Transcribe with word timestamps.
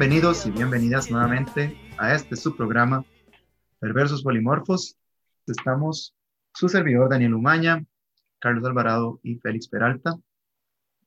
Bienvenidos 0.00 0.46
y 0.46 0.50
bienvenidas 0.50 1.10
nuevamente 1.10 1.76
a 1.98 2.14
este 2.14 2.34
su 2.34 2.56
programa 2.56 3.04
Perversos 3.80 4.22
Polimorfos. 4.22 4.96
Estamos 5.46 6.16
su 6.54 6.70
servidor 6.70 7.10
Daniel 7.10 7.34
Umaña, 7.34 7.84
Carlos 8.38 8.64
Alvarado 8.64 9.20
y 9.22 9.34
Félix 9.36 9.68
Peralta. 9.68 10.14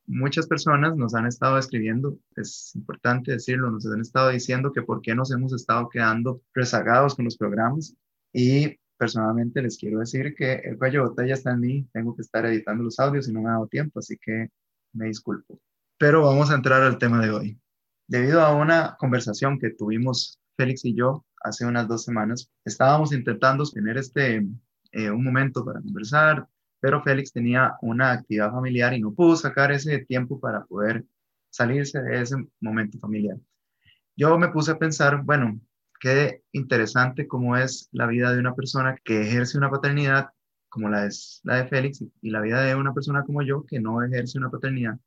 Muchas 0.05 0.45
personas 0.45 0.95
nos 0.95 1.15
han 1.15 1.25
estado 1.25 1.57
escribiendo, 1.57 2.19
es 2.35 2.75
importante 2.75 3.31
decirlo, 3.31 3.71
nos 3.71 3.83
han 3.87 3.99
estado 3.99 4.29
diciendo 4.29 4.71
que 4.71 4.83
por 4.83 5.01
qué 5.01 5.15
nos 5.15 5.31
hemos 5.31 5.53
estado 5.53 5.89
quedando 5.89 6.43
rezagados 6.53 7.15
con 7.15 7.25
los 7.25 7.35
programas 7.35 7.95
y 8.31 8.77
personalmente 8.95 9.63
les 9.63 9.79
quiero 9.79 10.01
decir 10.01 10.35
que 10.35 10.53
el 10.53 10.77
cuello 10.77 11.01
de 11.01 11.09
botella 11.09 11.33
está 11.33 11.53
en 11.53 11.61
mí, 11.61 11.87
tengo 11.93 12.15
que 12.15 12.21
estar 12.21 12.45
editando 12.45 12.83
los 12.83 12.99
audios 12.99 13.27
y 13.27 13.33
no 13.33 13.41
me 13.41 13.49
ha 13.49 13.53
dado 13.53 13.65
tiempo, 13.65 13.97
así 13.97 14.19
que 14.21 14.51
me 14.91 15.07
disculpo. 15.07 15.59
Pero 15.97 16.21
vamos 16.21 16.51
a 16.51 16.55
entrar 16.55 16.83
al 16.83 16.99
tema 16.99 17.19
de 17.25 17.31
hoy. 17.31 17.62
Debido 18.07 18.41
a 18.41 18.53
una 18.55 18.95
conversación 18.97 19.59
que 19.59 19.71
tuvimos 19.71 20.39
Félix 20.57 20.85
y 20.85 20.93
yo 20.95 21.25
hace 21.41 21.65
unas 21.65 21.87
dos 21.87 22.03
semanas, 22.03 22.49
estábamos 22.65 23.13
intentando 23.13 23.63
tener 23.65 23.97
este, 23.97 24.45
eh, 24.91 25.09
un 25.09 25.23
momento 25.23 25.65
para 25.65 25.81
conversar, 25.81 26.47
pero 26.79 27.01
Félix 27.01 27.31
tenía 27.31 27.75
una 27.81 28.11
actividad 28.11 28.51
familiar 28.51 28.93
y 28.93 29.01
no 29.01 29.13
pudo 29.13 29.35
sacar 29.35 29.71
ese 29.71 29.99
tiempo 30.05 30.39
para 30.39 30.65
poder 30.65 31.05
salirse 31.49 32.01
de 32.01 32.21
ese 32.21 32.35
momento 32.59 32.99
familiar. 32.99 33.37
Yo 34.15 34.37
me 34.37 34.49
puse 34.49 34.71
a 34.71 34.77
pensar, 34.77 35.23
bueno, 35.23 35.59
qué 35.99 36.43
interesante 36.51 37.27
cómo 37.27 37.55
es 37.57 37.89
la 37.91 38.07
vida 38.07 38.33
de 38.33 38.39
una 38.39 38.53
persona 38.53 38.97
que 39.03 39.21
ejerce 39.21 39.57
una 39.57 39.71
paternidad 39.71 40.29
como 40.73 40.89
la 40.89 41.05
es 41.05 41.39
la 41.43 41.57
de 41.57 41.67
Félix 41.67 42.03
y 42.21 42.29
la 42.31 42.41
vida 42.41 42.63
de 42.63 42.75
una 42.75 42.93
persona 42.93 43.23
como 43.23 43.43
yo 43.43 43.63
que 43.65 43.79
no 43.79 44.03
ejerce 44.03 44.39
una 44.39 44.49
paternidad. 44.49 44.99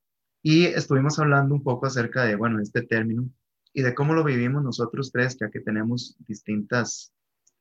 Y 0.48 0.66
estuvimos 0.66 1.18
hablando 1.18 1.56
un 1.56 1.64
poco 1.64 1.86
acerca 1.86 2.22
de, 2.22 2.36
bueno, 2.36 2.60
este 2.60 2.82
término 2.82 3.28
y 3.72 3.82
de 3.82 3.96
cómo 3.96 4.14
lo 4.14 4.22
vivimos 4.22 4.62
nosotros 4.62 5.10
tres, 5.10 5.36
ya 5.40 5.50
que 5.50 5.58
tenemos 5.58 6.16
distintos 6.20 7.12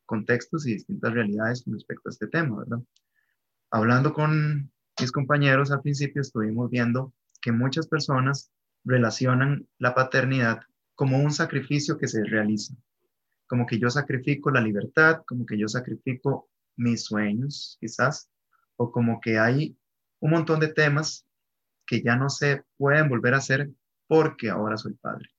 contextos 0.05 0.67
y 0.67 0.73
distintas 0.73 1.11
realidades 1.11 1.63
con 1.63 1.73
respecto 1.73 2.07
a 2.07 2.11
este 2.11 2.27
tema, 2.27 2.59
¿verdad? 2.59 2.77
Hablando 3.71 4.13
con 4.13 4.71
mis 5.01 5.11
compañeros 5.11 5.71
al 5.71 5.81
principio, 5.81 6.21
estuvimos 6.21 6.69
viendo 6.69 7.11
que 7.41 7.51
muchas 7.51 7.87
personas 7.87 8.51
relacionan 8.83 9.67
la 9.79 9.95
paternidad 9.95 10.59
como 10.93 11.17
un 11.17 11.31
sacrificio 11.31 11.97
que 11.97 12.07
se 12.07 12.23
realiza, 12.23 12.75
como 13.47 13.65
que 13.65 13.79
yo 13.79 13.89
sacrifico 13.89 14.51
la 14.51 14.61
libertad, 14.61 15.23
como 15.25 15.47
que 15.47 15.57
yo 15.57 15.67
sacrifico 15.67 16.51
mis 16.75 17.03
sueños, 17.03 17.79
quizás, 17.81 18.29
o 18.75 18.91
como 18.91 19.19
que 19.21 19.39
hay 19.39 19.75
un 20.19 20.29
montón 20.29 20.59
de 20.59 20.67
temas 20.67 21.24
que 21.85 22.01
ya 22.01 22.15
no 22.15 22.29
se 22.29 22.63
pueden 22.77 23.09
volver 23.09 23.33
a 23.33 23.37
hacer 23.37 23.69
porque 24.07 24.49
ahora 24.49 24.77
soy 24.77 24.93
padre. 24.93 25.29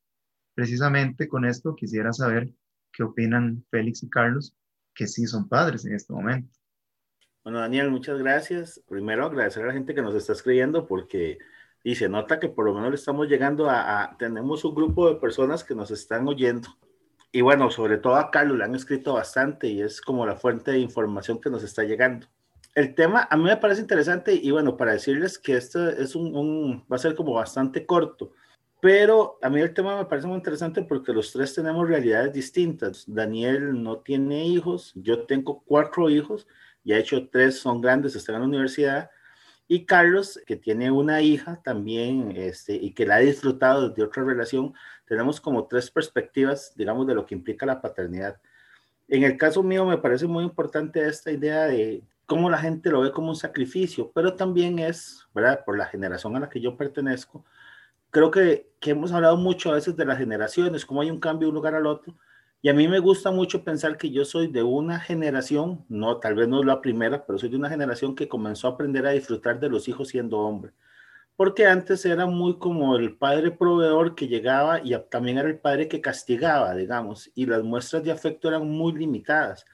Precisamente 0.55 1.29
con 1.29 1.45
esto 1.45 1.75
quisiera 1.75 2.13
saber 2.13 2.51
qué 2.93 3.03
opinan 3.03 3.65
Félix 3.71 4.03
y 4.03 4.11
Carlos, 4.11 4.55
que 4.95 5.07
sí 5.07 5.27
son 5.27 5.49
padres 5.49 5.85
en 5.85 5.95
este 5.95 6.13
momento. 6.13 6.51
Bueno, 7.45 7.61
Daniel, 7.61 7.91
muchas 7.91 8.19
gracias. 8.19 8.83
Primero, 8.89 9.27
agradecer 9.27 9.63
a 9.63 9.69
la 9.69 9.73
gente 9.73 9.95
que 9.95 10.03
nos 10.03 10.15
está 10.15 10.33
escribiendo 10.33 10.87
porque 10.87 11.39
y 11.85 11.95
se 11.95 12.09
nota 12.09 12.41
que 12.41 12.49
por 12.49 12.65
lo 12.65 12.75
menos 12.75 12.95
estamos 12.95 13.29
llegando 13.29 13.71
a, 13.71 14.03
a, 14.03 14.17
tenemos 14.17 14.65
un 14.65 14.75
grupo 14.75 15.09
de 15.09 15.21
personas 15.21 15.63
que 15.63 15.77
nos 15.77 15.93
están 15.93 16.27
oyendo. 16.27 16.69
Y 17.31 17.43
bueno, 17.43 17.71
sobre 17.71 17.99
todo 17.99 18.17
a 18.17 18.31
Carlos 18.33 18.59
le 18.59 18.65
han 18.65 18.75
escrito 18.75 19.15
bastante 19.15 19.69
y 19.69 19.83
es 19.83 20.01
como 20.01 20.27
la 20.27 20.35
fuente 20.35 20.73
de 20.73 20.79
información 20.79 21.41
que 21.41 21.51
nos 21.51 21.63
está 21.63 21.85
llegando. 21.85 22.27
El 22.77 22.95
tema 22.95 23.27
a 23.31 23.39
mí 23.39 23.45
me 23.45 23.57
parece 23.57 23.81
interesante 23.81 24.35
y 24.35 24.51
bueno, 24.51 24.77
para 24.77 24.93
decirles 24.93 25.39
que 25.39 25.57
esto 25.57 25.89
es 25.89 26.15
un, 26.15 26.37
un 26.37 26.85
va 26.93 26.97
a 26.97 26.99
ser 26.99 27.15
como 27.15 27.33
bastante 27.33 27.87
corto, 27.87 28.35
pero 28.83 29.39
a 29.41 29.49
mí 29.49 29.63
el 29.63 29.73
tema 29.73 29.97
me 29.97 30.05
parece 30.05 30.29
muy 30.29 30.37
interesante 30.37 30.83
porque 30.83 31.15
los 31.15 31.33
tres 31.33 31.55
tenemos 31.55 31.89
realidades 31.89 32.35
distintas. 32.35 33.05
Daniel 33.07 33.83
no 33.83 34.01
tiene 34.01 34.47
hijos, 34.47 34.93
yo 34.95 35.25
tengo 35.25 35.63
cuatro 35.65 36.11
hijos 36.11 36.47
y 36.85 36.93
de 36.93 36.99
hecho 36.99 37.31
tres 37.31 37.59
son 37.59 37.81
grandes, 37.81 38.15
están 38.15 38.35
en 38.35 38.43
la 38.43 38.49
universidad. 38.49 39.11
Y 39.69 39.87
Carlos, 39.87 40.39
que 40.47 40.57
tiene 40.57 40.91
una 40.91 41.23
hija 41.23 41.63
también 41.65 42.35
este, 42.37 42.75
y 42.75 42.93
que 42.93 43.07
la 43.07 43.17
ha 43.17 43.21
disfrutado 43.21 43.89
de 43.89 44.03
otra 44.03 44.23
relación, 44.23 44.75
tenemos 45.07 45.41
como 45.41 45.67
tres 45.67 45.91
perspectivas, 45.91 46.75
digamos, 46.77 47.07
de 47.07 47.15
lo 47.15 47.25
que 47.25 47.35
implica 47.35 47.65
la 47.65 47.81
paternidad. 47.81 48.39
En 49.09 49.25
el 49.25 49.39
caso 49.39 49.63
mío 49.63 49.87
me 49.87 49.97
parece 49.97 50.27
muy 50.27 50.45
importante 50.45 51.09
esta 51.09 51.33
idea 51.33 51.65
de 51.65 52.05
cómo 52.27 52.51
la 52.51 52.59
gente 52.59 52.91
lo 52.91 53.01
ve 53.01 53.13
como 53.13 53.29
un 53.31 53.37
sacrificio, 53.37 54.11
pero 54.15 54.35
también 54.35 54.79
es, 54.79 55.27
¿verdad? 55.35 55.65
Por 55.65 55.79
la 55.79 55.87
generación 55.87 56.37
a 56.37 56.41
la 56.41 56.49
que 56.49 56.61
yo 56.61 56.77
pertenezco, 56.77 57.45
creo 58.11 58.31
que, 58.31 58.71
que 58.81 58.91
hemos 58.93 59.13
hablado 59.13 59.37
mucho 59.37 59.71
a 59.71 59.75
veces 59.75 59.97
de 59.97 60.05
las 60.05 60.19
generaciones, 60.19 60.87
cómo 60.87 61.01
hay 61.03 61.11
un 61.11 61.21
cambio 61.21 61.47
de 61.47 61.51
un 61.51 61.55
lugar 61.57 61.75
al 61.75 61.87
otro, 61.87 62.17
y 62.63 62.69
a 62.69 62.75
mí 62.75 62.89
me 62.89 62.99
gusta 62.99 63.31
mucho 63.31 63.63
pensar 63.63 63.97
que 63.97 64.11
yo 64.11 64.25
soy 64.25 64.49
de 64.49 64.63
una 64.63 64.99
generación, 64.99 65.85
no, 65.89 66.19
tal 66.19 66.35
vez 66.35 66.49
no 66.49 66.65
la 66.65 66.81
primera, 66.81 67.25
pero 67.25 67.39
soy 67.39 67.49
de 67.49 67.57
una 67.57 67.69
generación 67.69 68.17
que 68.17 68.29
comenzó 68.29 68.67
a 68.67 68.71
aprender 68.73 69.07
a 69.07 69.11
disfrutar 69.11 69.61
de 69.61 69.69
los 69.69 69.87
hijos 69.89 70.09
siendo 70.09 70.41
hombre. 70.41 70.73
Porque 71.37 71.67
antes 71.67 72.05
era 72.07 72.27
muy 72.27 72.59
como 72.59 72.97
el 72.97 73.17
padre 73.17 73.53
proveedor 73.53 74.15
que 74.17 74.27
llegaba 74.27 74.81
y 74.83 74.97
también 75.11 75.39
era 75.39 75.49
el 75.49 75.61
padre 75.61 75.87
que 75.87 76.01
castigaba, 76.01 76.75
digamos, 76.75 77.31
y 77.35 77.47
las 77.47 77.63
muestras 77.63 78.03
de 78.03 78.11
afecto 78.11 78.49
eran 78.49 78.69
muy 78.69 78.93
limitadas. 78.95 79.67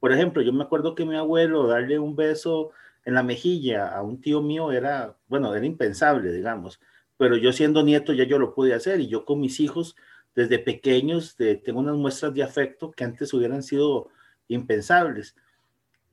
Por 0.00 0.12
ejemplo, 0.12 0.42
yo 0.42 0.52
me 0.52 0.64
acuerdo 0.64 0.94
que 0.94 1.04
mi 1.04 1.16
abuelo 1.16 1.66
darle 1.66 1.98
un 1.98 2.14
beso 2.14 2.70
en 3.04 3.14
la 3.14 3.22
mejilla 3.22 3.88
a 3.88 4.02
un 4.02 4.20
tío 4.20 4.42
mío 4.42 4.70
era, 4.70 5.16
bueno, 5.28 5.54
era 5.54 5.64
impensable, 5.64 6.32
digamos, 6.32 6.80
pero 7.16 7.36
yo 7.36 7.52
siendo 7.52 7.82
nieto 7.82 8.12
ya 8.12 8.24
yo 8.24 8.38
lo 8.38 8.54
pude 8.54 8.74
hacer 8.74 9.00
y 9.00 9.08
yo 9.08 9.24
con 9.24 9.40
mis 9.40 9.60
hijos 9.60 9.96
desde 10.34 10.58
pequeños 10.58 11.36
de, 11.36 11.56
tengo 11.56 11.80
unas 11.80 11.96
muestras 11.96 12.32
de 12.32 12.42
afecto 12.42 12.92
que 12.92 13.04
antes 13.04 13.32
hubieran 13.34 13.62
sido 13.62 14.08
impensables. 14.46 15.34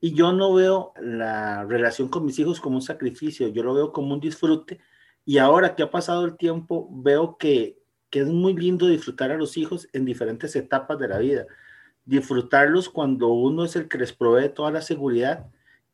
Y 0.00 0.14
yo 0.14 0.32
no 0.32 0.52
veo 0.52 0.92
la 1.00 1.64
relación 1.64 2.08
con 2.08 2.24
mis 2.24 2.38
hijos 2.38 2.60
como 2.60 2.76
un 2.76 2.82
sacrificio, 2.82 3.48
yo 3.48 3.62
lo 3.62 3.74
veo 3.74 3.92
como 3.92 4.14
un 4.14 4.20
disfrute. 4.20 4.80
Y 5.24 5.38
ahora 5.38 5.74
que 5.74 5.82
ha 5.82 5.90
pasado 5.90 6.24
el 6.24 6.36
tiempo, 6.36 6.88
veo 6.90 7.36
que, 7.38 7.78
que 8.10 8.20
es 8.20 8.26
muy 8.26 8.54
lindo 8.54 8.86
disfrutar 8.88 9.30
a 9.30 9.36
los 9.36 9.56
hijos 9.56 9.88
en 9.92 10.04
diferentes 10.04 10.56
etapas 10.56 10.98
de 10.98 11.08
la 11.08 11.18
vida. 11.18 11.46
Disfrutarlos 12.06 12.88
cuando 12.88 13.28
uno 13.28 13.64
es 13.64 13.76
el 13.76 13.88
que 13.88 13.98
les 13.98 14.12
provee 14.12 14.48
toda 14.48 14.70
la 14.70 14.80
seguridad 14.80 15.46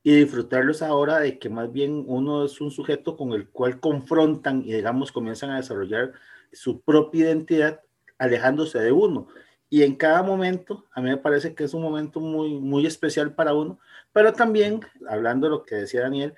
y 0.03 0.15
disfrutarlos 0.15 0.83
ahora 0.83 1.19
de 1.19 1.39
que 1.39 1.49
más 1.49 1.73
bien 1.73 2.05
uno 2.07 2.45
es 2.45 2.61
un 2.61 2.71
sujeto 2.71 3.17
con 3.17 3.33
el 3.33 3.49
cual 3.49 3.81
confrontan 3.81 4.63
y 4.65 4.73
digamos 4.73 5.13
comienzan 5.13 5.51
a 5.51 5.57
desarrollar 5.57 6.13
su 6.53 6.81
propia 6.81 7.27
identidad 7.27 7.81
alejándose 8.19 8.79
de 8.79 8.93
uno. 8.93 9.29
Y 9.71 9.85
en 9.85 9.97
cada 9.97 10.23
momento, 10.23 10.85
a 10.93 11.01
mí 11.01 11.09
me 11.09 11.17
parece 11.17 11.55
que 11.55 11.65
es 11.65 11.73
un 11.73 11.83
momento 11.83 12.21
muy, 12.21 12.61
muy 12.61 12.87
especial 12.87 13.35
para 13.35 13.55
uno, 13.55 13.79
pero 14.13 14.35
también, 14.35 14.81
hablando 15.09 15.47
de 15.47 15.51
lo 15.51 15.65
que 15.65 15.77
decía 15.77 16.03
Daniel, 16.03 16.35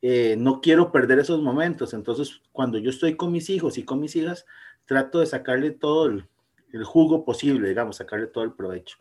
eh, 0.00 0.36
no 0.38 0.60
quiero 0.60 0.92
perder 0.92 1.18
esos 1.18 1.42
momentos. 1.42 1.92
Entonces, 1.92 2.40
cuando 2.52 2.78
yo 2.78 2.90
estoy 2.90 3.16
con 3.16 3.32
mis 3.32 3.50
hijos 3.50 3.78
y 3.78 3.84
con 3.84 3.98
mis 3.98 4.14
hijas, 4.14 4.46
trato 4.86 5.18
de 5.18 5.26
sacarle 5.26 5.72
todo 5.72 6.06
el, 6.06 6.28
el 6.72 6.84
jugo 6.84 7.24
posible, 7.24 7.68
digamos, 7.68 7.96
sacarle 7.96 8.28
todo 8.28 8.44
el 8.44 8.52
provecho. 8.52 8.98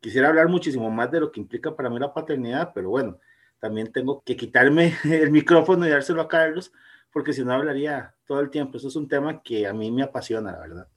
Quisiera 0.00 0.28
hablar 0.28 0.48
muchísimo 0.48 0.90
más 0.90 1.10
de 1.10 1.20
lo 1.20 1.32
que 1.32 1.40
implica 1.40 1.74
para 1.74 1.90
mí 1.90 1.98
la 1.98 2.14
paternidad, 2.14 2.72
pero 2.74 2.90
bueno, 2.90 3.18
también 3.58 3.92
tengo 3.92 4.22
que 4.22 4.36
quitarme 4.36 4.94
el 5.04 5.30
micrófono 5.30 5.86
y 5.86 5.90
dárselo 5.90 6.22
a 6.22 6.28
Carlos, 6.28 6.72
porque 7.12 7.32
si 7.32 7.44
no 7.44 7.52
hablaría 7.52 8.14
todo 8.26 8.40
el 8.40 8.50
tiempo. 8.50 8.76
Eso 8.76 8.88
es 8.88 8.96
un 8.96 9.08
tema 9.08 9.42
que 9.42 9.66
a 9.66 9.72
mí 9.72 9.90
me 9.90 10.02
apasiona, 10.02 10.52
la 10.52 10.60
verdad. 10.60 10.88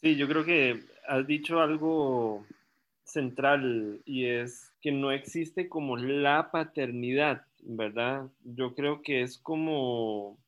Sí, 0.00 0.16
yo 0.16 0.28
creo 0.28 0.44
que 0.44 0.84
has 1.08 1.26
dicho 1.26 1.60
algo 1.60 2.44
central 3.04 4.02
y 4.04 4.26
es 4.26 4.72
que 4.80 4.92
no 4.92 5.12
existe 5.12 5.68
como 5.68 5.96
la 5.96 6.50
paternidad, 6.50 7.46
¿verdad? 7.62 8.26
Yo 8.44 8.74
creo 8.74 9.00
que 9.02 9.22
es 9.22 9.38
como 9.38 10.38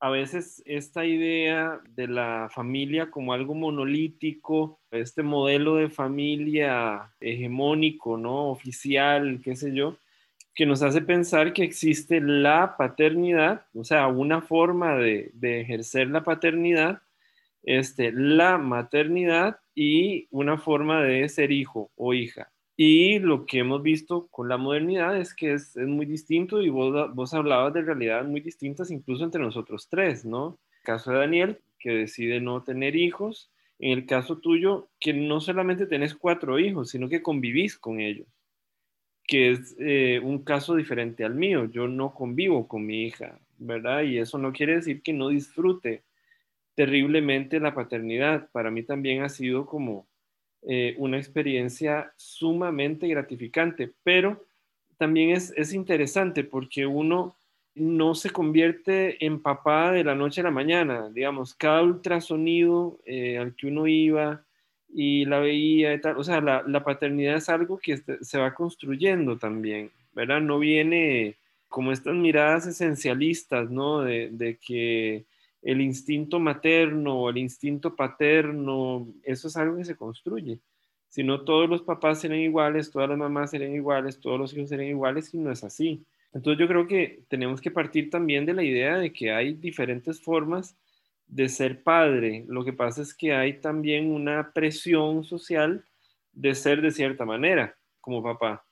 a 0.00 0.10
veces 0.10 0.62
esta 0.66 1.04
idea 1.04 1.80
de 1.90 2.08
la 2.08 2.48
familia 2.50 3.10
como 3.10 3.32
algo 3.32 3.54
monolítico, 3.54 4.80
este 4.90 5.22
modelo 5.22 5.76
de 5.76 5.90
familia 5.90 7.12
hegemónico, 7.20 8.16
¿no? 8.16 8.50
Oficial, 8.50 9.40
qué 9.42 9.56
sé 9.56 9.74
yo, 9.74 9.96
que 10.54 10.66
nos 10.66 10.82
hace 10.82 11.00
pensar 11.02 11.52
que 11.52 11.64
existe 11.64 12.20
la 12.20 12.76
paternidad, 12.76 13.66
o 13.74 13.84
sea, 13.84 14.06
una 14.08 14.40
forma 14.42 14.96
de, 14.96 15.30
de 15.34 15.60
ejercer 15.60 16.08
la 16.08 16.24
paternidad 16.24 17.02
este, 17.66 18.12
la 18.12 18.58
maternidad 18.58 19.58
y 19.74 20.28
una 20.30 20.56
forma 20.56 21.02
de 21.02 21.28
ser 21.28 21.52
hijo 21.52 21.90
o 21.96 22.14
hija. 22.14 22.50
Y 22.76 23.18
lo 23.20 23.46
que 23.46 23.60
hemos 23.60 23.82
visto 23.82 24.26
con 24.28 24.48
la 24.48 24.58
modernidad 24.58 25.16
es 25.16 25.34
que 25.34 25.54
es, 25.54 25.76
muy 25.76 26.04
distinto 26.04 26.60
y 26.60 26.68
vos, 26.68 27.14
vos 27.14 27.32
hablabas 27.32 27.72
de 27.72 27.82
realidades 27.82 28.28
muy 28.28 28.40
distintas 28.40 28.90
incluso 28.90 29.24
entre 29.24 29.40
nosotros 29.40 29.88
tres, 29.88 30.26
¿no? 30.26 30.58
El 30.80 30.82
caso 30.82 31.10
de 31.10 31.18
Daniel, 31.18 31.58
que 31.78 31.90
decide 31.90 32.40
no 32.40 32.62
tener 32.62 32.94
hijos. 32.94 33.50
En 33.78 33.92
el 33.92 34.06
caso 34.06 34.38
tuyo, 34.38 34.88
que 35.00 35.12
no 35.14 35.40
solamente 35.40 35.86
tenés 35.86 36.14
cuatro 36.14 36.58
hijos, 36.58 36.90
sino 36.90 37.08
que 37.08 37.22
convivís 37.22 37.78
con 37.78 38.00
ellos. 38.00 38.26
que 39.28 39.52
es 39.52 39.76
eh, 39.80 40.20
un 40.22 40.44
caso 40.44 40.76
diferente 40.76 41.24
al 41.24 41.34
mío. 41.34 41.66
Yo 41.66 41.88
no 41.88 42.14
convivo 42.14 42.68
con 42.68 42.86
mi 42.86 43.04
hija, 43.06 43.40
¿verdad? 43.58 44.02
Y 44.02 44.18
eso 44.18 44.38
no 44.38 44.52
quiere 44.52 44.76
decir 44.76 45.02
que 45.02 45.12
no 45.12 45.30
disfrute 45.30 46.04
terriblemente 46.76 47.60
la 47.60 47.74
paternidad. 47.74 48.50
Para 48.52 48.70
mí 48.70 48.82
también 48.84 49.22
ha 49.22 49.28
sido 49.28 49.66
como 49.66 50.06
eh, 50.62 50.94
una 50.98 51.18
experiencia 51.18 52.12
sumamente 52.16 53.06
gratificante, 53.06 53.92
pero 54.02 54.44
también 54.98 55.30
es, 55.30 55.52
es 55.56 55.72
interesante 55.72 56.44
porque 56.44 56.86
uno 56.86 57.36
no 57.74 58.14
se 58.14 58.30
convierte 58.30 59.24
en 59.24 59.42
papá 59.42 59.92
de 59.92 60.02
la 60.02 60.14
noche 60.14 60.40
a 60.40 60.44
la 60.44 60.50
mañana, 60.50 61.10
digamos, 61.10 61.54
cada 61.54 61.82
ultrasonido 61.82 62.98
eh, 63.04 63.38
al 63.38 63.54
que 63.54 63.66
uno 63.66 63.86
iba 63.86 64.44
y 64.88 65.26
la 65.26 65.40
veía 65.40 65.92
y 65.92 66.00
tal, 66.00 66.16
o 66.16 66.24
sea, 66.24 66.40
la, 66.40 66.64
la 66.66 66.82
paternidad 66.82 67.36
es 67.36 67.48
algo 67.50 67.78
que 67.78 67.98
se 68.20 68.38
va 68.38 68.54
construyendo 68.54 69.36
también, 69.36 69.90
¿verdad? 70.14 70.40
No 70.40 70.58
viene 70.58 71.36
como 71.68 71.92
estas 71.92 72.14
miradas 72.14 72.66
esencialistas, 72.66 73.70
¿no? 73.70 74.00
De 74.02 74.58
que 74.64 75.26
el 75.66 75.80
instinto 75.80 76.38
materno 76.38 77.18
o 77.18 77.28
el 77.28 77.38
instinto 77.38 77.96
paterno, 77.96 79.08
eso 79.24 79.48
es 79.48 79.56
algo 79.56 79.76
que 79.76 79.84
se 79.84 79.96
construye. 79.96 80.60
Si 81.08 81.24
no 81.24 81.40
todos 81.40 81.68
los 81.68 81.82
papás 81.82 82.20
serán 82.20 82.38
iguales, 82.38 82.92
todas 82.92 83.08
las 83.08 83.18
mamás 83.18 83.50
serán 83.50 83.74
iguales, 83.74 84.20
todos 84.20 84.38
los 84.38 84.54
hijos 84.54 84.68
serán 84.68 84.86
iguales, 84.86 85.34
y 85.34 85.38
no 85.38 85.50
es 85.50 85.64
así. 85.64 86.04
Entonces 86.32 86.60
yo 86.60 86.68
creo 86.68 86.86
que 86.86 87.24
tenemos 87.28 87.60
que 87.60 87.72
partir 87.72 88.10
también 88.10 88.46
de 88.46 88.54
la 88.54 88.62
idea 88.62 88.96
de 88.96 89.12
que 89.12 89.32
hay 89.32 89.54
diferentes 89.54 90.20
formas 90.20 90.76
de 91.26 91.48
ser 91.48 91.82
padre. 91.82 92.44
Lo 92.46 92.64
que 92.64 92.72
pasa 92.72 93.02
es 93.02 93.12
que 93.12 93.34
hay 93.34 93.54
también 93.60 94.12
una 94.12 94.52
presión 94.52 95.24
social 95.24 95.84
de 96.32 96.54
ser 96.54 96.80
de 96.80 96.92
cierta 96.92 97.24
manera 97.24 97.76
como 98.00 98.22
papá. 98.22 98.65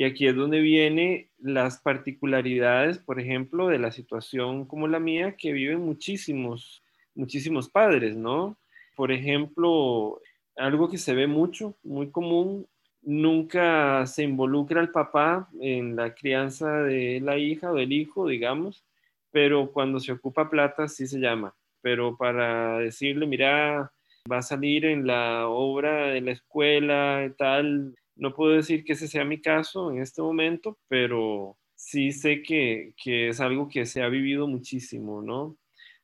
Y 0.00 0.04
aquí 0.04 0.26
es 0.26 0.34
donde 0.34 0.60
vienen 0.60 1.28
las 1.36 1.82
particularidades, 1.82 2.98
por 2.98 3.20
ejemplo, 3.20 3.68
de 3.68 3.78
la 3.78 3.92
situación 3.92 4.64
como 4.64 4.88
la 4.88 4.98
mía, 4.98 5.36
que 5.36 5.52
viven 5.52 5.82
muchísimos, 5.82 6.82
muchísimos 7.14 7.68
padres, 7.68 8.16
¿no? 8.16 8.56
Por 8.96 9.12
ejemplo, 9.12 10.18
algo 10.56 10.88
que 10.88 10.96
se 10.96 11.14
ve 11.14 11.26
mucho, 11.26 11.76
muy 11.82 12.10
común, 12.10 12.66
nunca 13.02 14.06
se 14.06 14.22
involucra 14.22 14.80
el 14.80 14.88
papá 14.88 15.50
en 15.60 15.96
la 15.96 16.14
crianza 16.14 16.78
de 16.78 17.20
la 17.20 17.36
hija 17.36 17.70
o 17.70 17.74
del 17.74 17.92
hijo, 17.92 18.26
digamos, 18.26 18.86
pero 19.30 19.70
cuando 19.70 20.00
se 20.00 20.12
ocupa 20.12 20.48
plata 20.48 20.88
sí 20.88 21.06
se 21.06 21.20
llama. 21.20 21.54
Pero 21.82 22.16
para 22.16 22.78
decirle, 22.78 23.26
mira, 23.26 23.92
va 24.32 24.38
a 24.38 24.42
salir 24.42 24.86
en 24.86 25.06
la 25.06 25.46
obra 25.46 26.06
de 26.06 26.22
la 26.22 26.30
escuela 26.30 27.30
tal, 27.36 27.96
no 28.20 28.34
puedo 28.34 28.52
decir 28.52 28.84
que 28.84 28.92
ese 28.92 29.08
sea 29.08 29.24
mi 29.24 29.40
caso 29.40 29.90
en 29.90 30.02
este 30.02 30.20
momento, 30.22 30.78
pero 30.88 31.56
sí 31.74 32.12
sé 32.12 32.42
que, 32.42 32.94
que 33.02 33.30
es 33.30 33.40
algo 33.40 33.68
que 33.68 33.86
se 33.86 34.02
ha 34.02 34.08
vivido 34.08 34.46
muchísimo, 34.46 35.22
¿no? 35.22 35.56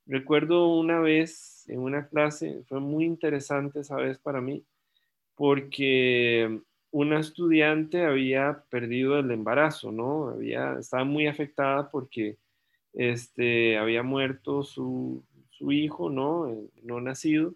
Recuerdo 0.07 0.69
una 0.69 0.99
vez 1.01 1.69
en 1.69 1.81
una 1.81 2.09
clase, 2.09 2.63
fue 2.69 2.81
muy 2.81 3.05
interesante 3.05 3.81
esa 3.81 3.97
vez 3.97 4.19
para 4.19 4.41
mí, 4.41 4.65
porque 5.35 6.61
una 6.91 7.21
estudiante 7.21 8.05
había 8.05 8.65
perdido 8.71 9.19
el 9.19 9.31
embarazo, 9.31 9.93
¿no? 9.93 10.29
Había, 10.31 10.79
estaba 10.79 11.05
muy 11.05 11.27
afectada 11.27 11.91
porque 11.91 12.39
este, 12.95 13.77
había 13.77 14.03
muerto 14.03 14.63
su, 14.63 15.23
su 15.51 15.71
hijo, 15.71 16.09
¿no? 16.09 16.49
Eh, 16.49 16.71
no 16.83 17.01
nacido. 17.03 17.55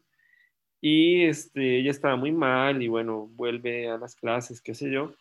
Y 0.81 1.25
este, 1.25 1.79
ella 1.79 1.91
estaba 1.91 2.17
muy 2.17 2.33
mal 2.33 2.83
y 2.83 2.89
bueno, 2.89 3.27
vuelve 3.35 3.89
a 3.91 3.99
las 3.99 4.15
clases, 4.17 4.61
qué 4.63 4.75
sé 4.75 4.91
yo. 4.91 5.15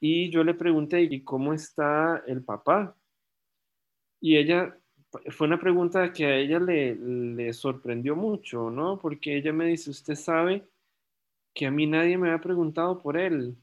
Y 0.00 0.30
yo 0.30 0.42
le 0.42 0.54
pregunté, 0.54 1.02
¿y 1.02 1.22
cómo 1.22 1.52
está 1.52 2.22
el 2.26 2.42
papá? 2.42 2.96
Y 4.20 4.36
ella, 4.36 4.76
fue 5.30 5.46
una 5.46 5.60
pregunta 5.60 6.12
que 6.12 6.26
a 6.26 6.36
ella 6.36 6.58
le, 6.58 6.94
le 6.96 7.52
sorprendió 7.52 8.16
mucho, 8.16 8.70
¿no? 8.70 8.98
Porque 8.98 9.36
ella 9.36 9.52
me 9.52 9.66
dice, 9.66 9.90
usted 9.90 10.14
sabe 10.14 10.64
que 11.54 11.66
a 11.66 11.70
mí 11.70 11.86
nadie 11.86 12.16
me 12.18 12.30
ha 12.32 12.40
preguntado 12.40 13.02
por 13.02 13.16
él. 13.16 13.56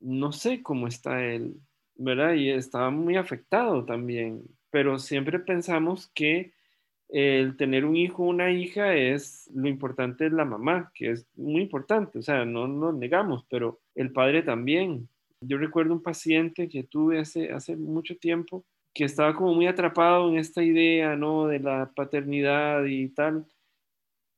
No 0.00 0.32
sé 0.32 0.62
cómo 0.62 0.86
está 0.86 1.24
él, 1.24 1.60
¿verdad? 1.96 2.34
Y 2.34 2.50
estaba 2.50 2.90
muy 2.90 3.16
afectado 3.16 3.84
también, 3.84 4.44
pero 4.70 4.98
siempre 4.98 5.40
pensamos 5.40 6.08
que 6.14 6.52
el 7.08 7.56
tener 7.56 7.84
un 7.84 7.96
hijo 7.96 8.22
una 8.22 8.50
hija 8.52 8.94
es 8.94 9.50
lo 9.54 9.68
importante 9.68 10.26
es 10.26 10.32
la 10.32 10.44
mamá, 10.44 10.92
que 10.94 11.12
es 11.12 11.26
muy 11.36 11.62
importante, 11.62 12.18
o 12.18 12.22
sea, 12.22 12.44
no 12.44 12.68
nos 12.68 12.94
negamos, 12.94 13.44
pero 13.48 13.80
el 13.94 14.12
padre 14.12 14.42
también. 14.42 15.08
Yo 15.40 15.58
recuerdo 15.58 15.94
un 15.94 16.02
paciente 16.02 16.68
que 16.68 16.82
tuve 16.84 17.20
hace, 17.20 17.52
hace 17.52 17.76
mucho 17.76 18.16
tiempo 18.16 18.64
que 18.94 19.04
estaba 19.04 19.34
como 19.34 19.54
muy 19.54 19.66
atrapado 19.66 20.28
en 20.28 20.38
esta 20.38 20.62
idea, 20.62 21.16
¿no? 21.16 21.46
De 21.46 21.60
la 21.60 21.92
paternidad 21.94 22.84
y 22.84 23.08
tal. 23.10 23.46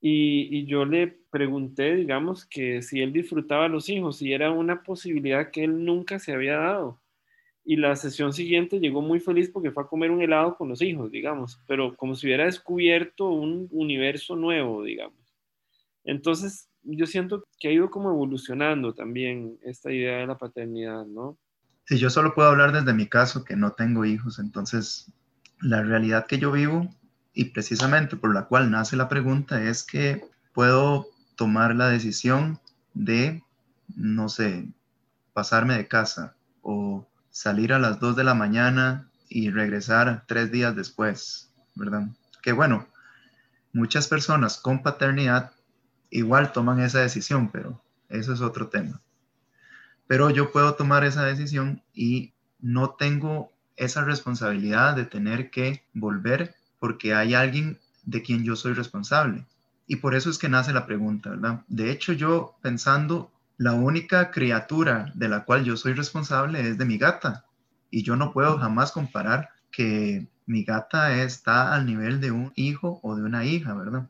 Y, 0.03 0.67
yo 0.67 0.85
le 0.85 1.09
pregunté, 1.31 1.97
digamos, 1.97 2.47
que 2.47 2.83
si 2.83 3.01
él 3.01 3.13
disfrutaba 3.13 3.69
los 3.69 3.89
hijos, 3.89 4.19
si 4.19 4.33
era 4.33 4.51
una 4.51 4.83
posibilidad 4.83 5.51
que 5.51 5.65
él 5.65 5.85
nunca 5.85 6.19
se 6.19 6.33
había 6.33 6.57
dado. 6.57 7.00
Y 7.71 7.77
la 7.77 7.95
sesión 7.95 8.33
siguiente 8.33 8.81
llegó 8.81 9.01
muy 9.01 9.21
feliz 9.21 9.49
porque 9.49 9.71
fue 9.71 9.85
a 9.85 9.87
comer 9.87 10.11
un 10.11 10.21
helado 10.21 10.57
con 10.57 10.69
los 10.69 10.83
hijos, 10.83 11.09
digamos, 11.13 11.61
pero 11.69 11.95
como 11.95 12.17
si 12.17 12.27
hubiera 12.27 12.47
descubierto 12.47 13.29
un 13.29 13.69
universo 13.71 14.35
nuevo, 14.35 14.83
digamos. 14.83 15.15
Entonces, 16.03 16.69
yo 16.83 17.07
siento 17.07 17.45
que 17.61 17.69
ha 17.69 17.71
ido 17.71 17.89
como 17.89 18.11
evolucionando 18.11 18.93
también 18.93 19.57
esta 19.63 19.93
idea 19.93 20.19
de 20.19 20.27
la 20.27 20.37
paternidad, 20.37 21.07
¿no? 21.07 21.39
Sí, 21.85 21.97
yo 21.97 22.11
solo 22.11 22.35
puedo 22.35 22.49
hablar 22.49 22.73
desde 22.73 22.93
mi 22.93 23.07
caso, 23.07 23.45
que 23.45 23.55
no 23.55 23.71
tengo 23.71 24.05
hijos, 24.05 24.41
entonces 24.41 25.13
la 25.61 25.81
realidad 25.85 26.27
que 26.27 26.39
yo 26.39 26.51
vivo 26.51 26.93
y 27.35 27.51
precisamente 27.51 28.17
por 28.17 28.35
la 28.35 28.47
cual 28.47 28.73
nace 28.73 28.97
la 28.97 29.09
pregunta 29.09 29.63
es 29.63 29.85
que 29.85 30.25
puedo 30.53 31.07
tomar 31.37 31.77
la 31.77 31.89
decisión 31.89 32.59
de, 32.95 33.45
no 33.95 34.29
sé, 34.29 34.67
pasarme 35.35 35.77
de 35.77 35.87
casa 35.87 36.35
o 36.63 37.07
salir 37.31 37.73
a 37.73 37.79
las 37.79 38.01
2 38.01 38.17
de 38.17 38.25
la 38.25 38.35
mañana 38.35 39.09
y 39.29 39.51
regresar 39.51 40.25
tres 40.27 40.51
días 40.51 40.75
después, 40.75 41.51
¿verdad? 41.75 42.09
Que 42.43 42.53
bueno, 42.53 42.87
muchas 43.73 44.09
personas 44.09 44.59
con 44.59 44.83
paternidad 44.83 45.53
igual 46.11 46.53
toman 46.53 46.81
esa 46.81 47.01
decisión, 47.01 47.51
pero 47.51 47.81
eso 48.09 48.33
es 48.33 48.41
otro 48.41 48.69
tema. 48.69 49.01
Pero 50.07 50.31
yo 50.31 50.51
puedo 50.51 50.75
tomar 50.75 51.05
esa 51.05 51.25
decisión 51.25 51.83
y 51.95 52.33
no 52.59 52.91
tengo 52.91 53.53
esa 53.77 54.05
responsabilidad 54.05 54.97
de 54.97 55.05
tener 55.05 55.51
que 55.51 55.85
volver 55.95 56.55
porque 56.79 57.15
hay 57.15 57.35
alguien 57.35 57.79
de 58.05 58.23
quien 58.23 58.45
yo 58.45 58.57
soy 58.57 58.73
responsable. 58.73 59.47
Y 59.87 59.97
por 59.97 60.15
eso 60.15 60.31
es 60.31 60.39
que 60.39 60.49
nace 60.49 60.73
la 60.73 60.87
pregunta, 60.87 61.31
¿verdad? 61.31 61.63
De 61.69 61.91
hecho, 61.91 62.13
yo 62.13 62.57
pensando, 62.61 63.31
la 63.61 63.75
única 63.75 64.31
criatura 64.31 65.13
de 65.15 65.29
la 65.29 65.45
cual 65.45 65.65
yo 65.65 65.77
soy 65.77 65.93
responsable 65.93 66.67
es 66.67 66.79
de 66.79 66.87
mi 66.87 66.97
gata. 66.97 67.45
Y 67.91 68.03
yo 68.03 68.17
no 68.17 68.33
puedo 68.33 68.57
jamás 68.57 68.91
comparar 68.91 69.51
que 69.71 70.27
mi 70.47 70.65
gata 70.65 71.23
está 71.23 71.75
al 71.75 71.85
nivel 71.85 72.23
de 72.23 72.31
un 72.31 72.55
hijo 72.57 73.01
o 73.03 73.17
de 73.17 73.23
una 73.23 73.45
hija, 73.45 73.75
¿verdad? 73.75 74.09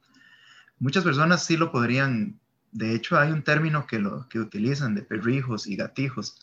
Muchas 0.79 1.03
personas 1.03 1.45
sí 1.45 1.57
lo 1.57 1.73
podrían, 1.73 2.39
de 2.71 2.95
hecho 2.95 3.19
hay 3.19 3.33
un 3.33 3.43
término 3.43 3.89
que 3.89 3.99
lo 3.99 4.29
que 4.29 4.39
utilizan 4.39 4.95
de 4.95 5.03
perrijos 5.03 5.67
y 5.67 5.75
gatijos. 5.75 6.41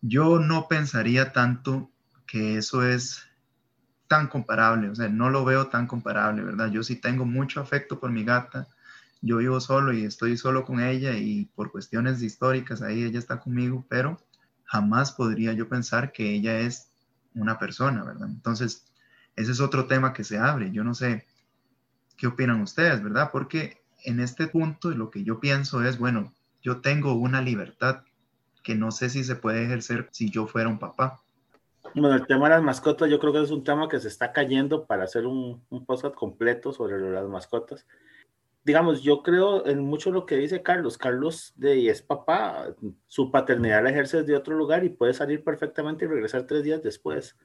Yo 0.00 0.40
no 0.40 0.66
pensaría 0.66 1.32
tanto 1.32 1.88
que 2.26 2.58
eso 2.58 2.84
es 2.84 3.22
tan 4.08 4.26
comparable, 4.26 4.88
o 4.88 4.94
sea, 4.96 5.08
no 5.08 5.30
lo 5.30 5.44
veo 5.44 5.68
tan 5.68 5.86
comparable, 5.86 6.42
¿verdad? 6.42 6.68
Yo 6.68 6.82
sí 6.82 6.96
tengo 6.96 7.24
mucho 7.24 7.60
afecto 7.60 8.00
por 8.00 8.10
mi 8.10 8.24
gata, 8.24 8.66
yo 9.22 9.36
vivo 9.36 9.60
solo 9.60 9.92
y 9.92 10.04
estoy 10.04 10.36
solo 10.36 10.64
con 10.64 10.80
ella 10.80 11.16
y 11.16 11.46
por 11.54 11.70
cuestiones 11.70 12.20
históricas 12.22 12.82
ahí 12.82 13.04
ella 13.04 13.20
está 13.20 13.38
conmigo, 13.38 13.84
pero 13.88 14.20
jamás 14.64 15.12
podría 15.12 15.52
yo 15.52 15.68
pensar 15.68 16.12
que 16.12 16.34
ella 16.34 16.58
es 16.58 16.90
una 17.34 17.58
persona, 17.58 18.02
¿verdad? 18.04 18.28
Entonces, 18.28 18.84
ese 19.36 19.52
es 19.52 19.60
otro 19.60 19.86
tema 19.86 20.12
que 20.12 20.24
se 20.24 20.38
abre. 20.38 20.72
Yo 20.72 20.82
no 20.82 20.94
sé 20.94 21.24
qué 22.16 22.26
opinan 22.26 22.60
ustedes, 22.60 23.02
¿verdad? 23.02 23.30
Porque 23.32 23.82
en 24.04 24.18
este 24.18 24.48
punto 24.48 24.90
lo 24.90 25.10
que 25.10 25.22
yo 25.22 25.38
pienso 25.38 25.84
es, 25.84 25.98
bueno, 25.98 26.32
yo 26.60 26.80
tengo 26.80 27.14
una 27.14 27.40
libertad 27.40 28.02
que 28.62 28.74
no 28.74 28.90
sé 28.90 29.08
si 29.08 29.24
se 29.24 29.36
puede 29.36 29.64
ejercer 29.64 30.08
si 30.12 30.30
yo 30.30 30.46
fuera 30.46 30.68
un 30.68 30.78
papá. 30.78 31.20
Bueno, 31.94 32.14
el 32.14 32.26
tema 32.26 32.48
de 32.48 32.56
las 32.56 32.62
mascotas, 32.62 33.08
yo 33.08 33.18
creo 33.18 33.32
que 33.32 33.42
es 33.42 33.50
un 33.50 33.64
tema 33.64 33.88
que 33.88 34.00
se 34.00 34.08
está 34.08 34.32
cayendo 34.32 34.84
para 34.86 35.04
hacer 35.04 35.26
un, 35.26 35.62
un 35.68 35.84
podcast 35.84 36.14
completo 36.14 36.72
sobre 36.72 36.98
las 36.98 37.28
mascotas. 37.28 37.86
Digamos, 38.64 39.02
yo 39.02 39.22
creo 39.22 39.66
en 39.66 39.80
mucho 39.80 40.12
lo 40.12 40.24
que 40.24 40.36
dice 40.36 40.62
Carlos. 40.62 40.96
Carlos 40.96 41.52
de, 41.56 41.88
es 41.88 42.02
papá, 42.02 42.74
su 43.06 43.30
paternidad 43.30 43.82
la 43.82 43.90
ejerce 43.90 44.18
desde 44.18 44.36
otro 44.36 44.56
lugar 44.56 44.84
y 44.84 44.90
puede 44.90 45.14
salir 45.14 45.42
perfectamente 45.42 46.04
y 46.04 46.08
regresar 46.08 46.46
tres 46.46 46.62
días 46.62 46.82
después. 46.82 47.36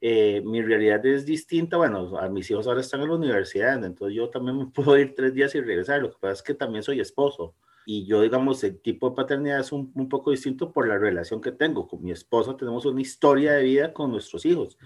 Eh, 0.00 0.42
mi 0.44 0.62
realidad 0.62 1.04
es 1.04 1.26
distinta. 1.26 1.76
Bueno, 1.76 2.18
a 2.18 2.28
mis 2.28 2.50
hijos 2.50 2.66
ahora 2.66 2.80
están 2.80 3.02
en 3.02 3.08
la 3.08 3.14
universidad, 3.16 3.84
entonces 3.84 4.16
yo 4.16 4.30
también 4.30 4.58
me 4.58 4.66
puedo 4.74 4.96
ir 4.98 5.14
tres 5.14 5.34
días 5.34 5.54
y 5.54 5.60
regresar. 5.60 6.00
Lo 6.00 6.10
que 6.10 6.18
pasa 6.20 6.32
es 6.34 6.42
que 6.42 6.54
también 6.54 6.82
soy 6.82 7.00
esposo. 7.00 7.54
Y 7.84 8.06
yo, 8.06 8.22
digamos, 8.22 8.64
el 8.64 8.80
tipo 8.80 9.10
de 9.10 9.16
paternidad 9.16 9.60
es 9.60 9.70
un, 9.72 9.92
un, 9.94 10.08
poco 10.08 10.32
distinto 10.32 10.72
por 10.72 10.88
la 10.88 10.98
relación 10.98 11.40
que 11.40 11.52
tengo. 11.52 11.86
Con 11.86 12.02
mi 12.02 12.10
esposa 12.10 12.56
tenemos 12.56 12.84
una 12.84 13.00
historia 13.00 13.52
de 13.52 13.62
vida 13.62 13.92
con 13.92 14.10
nuestros 14.10 14.44
hijos. 14.44 14.76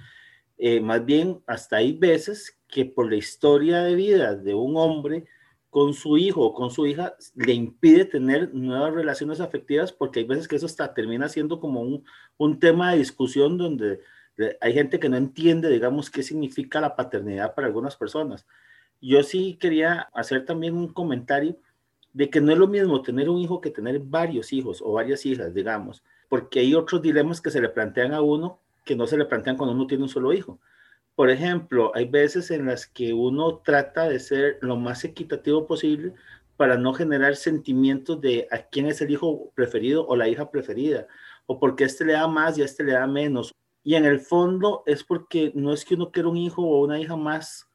Eh, 0.63 0.81
más 0.81 1.05
bien, 1.07 1.43
hasta 1.47 1.77
hay 1.77 1.93
veces 1.93 2.61
que 2.69 2.85
por 2.85 3.09
la 3.09 3.17
historia 3.17 3.83
de 3.83 3.95
vida 3.95 4.35
de 4.35 4.55
un 4.55 4.77
hombre 4.77 5.25
con 5.71 5.95
su 5.95 6.19
hijo 6.19 6.43
o 6.43 6.53
con 6.53 6.71
su 6.71 6.87
hija 6.87 7.15
le 7.37 7.53
impide 7.53 8.05
tener 8.05 8.53
nuevas 8.53 8.93
relaciones 8.93 9.41
afectivas 9.41 9.93
porque 9.93 10.21
hay 10.21 10.27
veces 10.27 10.49
que 10.49 10.57
eso 10.57 10.67
hasta 10.67 10.93
termina 10.93 11.29
siendo 11.29 11.61
como 11.61 11.81
un, 11.81 12.05
un 12.37 12.59
tema 12.59 12.91
de 12.91 12.99
discusión 12.99 13.57
donde 13.57 14.01
hay 14.61 14.73
gente 14.73 14.99
que 14.99 15.09
no 15.09 15.17
entiende, 15.17 15.69
digamos, 15.69 16.11
qué 16.11 16.23
significa 16.23 16.81
la 16.81 16.97
paternidad 16.97 17.55
para 17.55 17.67
algunas 17.67 17.97
personas. 17.97 18.47
Yo 19.01 19.23
sí 19.23 19.57
quería 19.61 20.09
hacer 20.13 20.45
también 20.45 20.77
un 20.77 20.89
comentario 20.93 21.57
de 22.13 22.31
que 22.31 22.41
no 22.41 22.53
es 22.53 22.59
lo 22.59 22.67
mismo 22.67 23.03
tener 23.03 23.29
un 23.29 23.39
hijo 23.39 23.61
que 23.61 23.71
tener 23.71 24.01
varios 24.01 24.53
hijos 24.53 24.83
o 24.83 24.93
varias 24.93 25.25
hijas, 25.27 25.55
digamos, 25.55 26.03
porque 26.29 26.61
hay 26.61 26.75
otros 26.75 27.03
dilemas 27.03 27.41
que 27.41 27.51
se 27.51 27.61
le 27.61 27.69
plantean 27.69 28.13
a 28.13 28.21
uno 28.21 28.59
que 28.85 28.97
no 28.97 29.07
se 29.07 29.17
le 29.17 29.25
plantean 29.25 29.57
cuando 29.57 29.75
uno 29.75 29.87
tiene 29.87 30.05
un 30.05 30.09
solo 30.09 30.33
hijo. 30.33 30.59
Por 31.15 31.31
ejemplo, 31.31 31.93
hay 31.95 32.07
veces 32.07 32.51
en 32.51 32.67
las 32.67 32.87
que 32.87 33.13
uno 33.13 33.59
trata 33.59 34.09
de 34.09 34.19
ser 34.19 34.59
lo 34.63 34.77
más 34.77 35.05
equitativo 35.05 35.67
posible 35.67 36.15
para 36.57 36.77
no 36.77 36.93
generar 36.93 37.37
sentimientos 37.37 38.21
de 38.21 38.47
a 38.51 38.59
quién 38.59 38.87
es 38.87 39.01
el 39.01 39.11
hijo 39.11 39.51
preferido 39.55 40.07
o 40.07 40.17
la 40.17 40.29
hija 40.29 40.51
preferida, 40.51 41.07
o 41.47 41.59
porque 41.59 41.85
este 41.85 42.05
le 42.05 42.13
da 42.15 42.27
más 42.29 42.57
y 42.57 42.63
a 42.63 42.65
este 42.65 42.85
le 42.85 42.93
da 42.93 43.07
menos. 43.07 43.55
Y 43.83 43.95
en 43.95 44.05
el 44.05 44.21
fondo 44.21 44.83
es 44.87 45.05
porque 45.05 45.53
no 45.55 45.73
es 45.73 45.85
que 45.85 45.95
uno 45.95 46.11
quiera 46.11 46.29
un 46.29 46.37
hijo 46.37 46.63
o 46.63 46.85
una 46.85 47.01
hija 47.01 47.17
más 47.17 47.71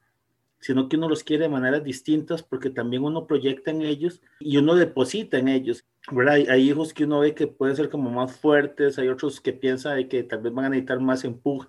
sino 0.65 0.89
que 0.89 0.97
uno 0.97 1.07
los 1.07 1.23
quiere 1.23 1.43
de 1.43 1.49
maneras 1.49 1.83
distintas 1.83 2.41
porque 2.41 2.71
también 2.71 3.03
uno 3.03 3.27
proyecta 3.27 3.69
en 3.69 3.83
ellos 3.83 4.23
y 4.39 4.57
uno 4.57 4.73
deposita 4.73 5.37
en 5.37 5.47
ellos. 5.47 5.85
Hay, 6.27 6.47
hay, 6.47 6.69
hijos 6.69 6.91
que 6.91 7.03
uno 7.03 7.19
ve 7.19 7.35
que 7.35 7.45
pueden 7.45 7.75
ser 7.75 7.87
como 7.87 8.09
más 8.09 8.35
fuertes, 8.35 8.97
hay 8.97 9.09
otros 9.09 9.39
que 9.39 9.53
piensa 9.53 9.93
de 9.93 10.07
que 10.07 10.23
tal 10.23 10.41
vez 10.41 10.51
van 10.51 10.65
a 10.65 10.69
necesitar 10.69 10.99
más 10.99 11.23
empuje, 11.23 11.67